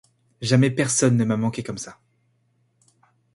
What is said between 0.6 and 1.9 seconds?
personne ne m'a manqué comme